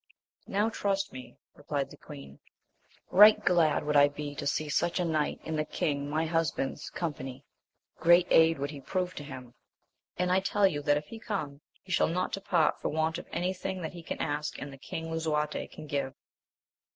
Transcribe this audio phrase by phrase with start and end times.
[0.47, 2.39] Now trust me, replied the queen,
[3.11, 6.89] right glad would I be to see such a knight in the king my husband's
[6.89, 7.45] company,
[7.99, 9.53] great aid would he prove to him;
[10.17, 13.27] and I tell you that if he come, he shall not depart for want of
[13.31, 16.15] any thing that he can ask and that King lisuarte can give.